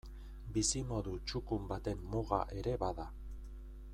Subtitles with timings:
[0.53, 3.09] Bizimodu txukun baten muga ere bada.